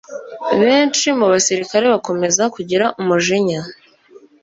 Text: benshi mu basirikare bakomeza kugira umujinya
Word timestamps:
benshi 0.61 1.07
mu 1.17 1.25
basirikare 1.31 1.85
bakomeza 1.93 2.43
kugira 2.55 2.85
umujinya 3.01 3.61